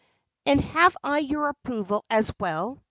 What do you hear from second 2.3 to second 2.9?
well?"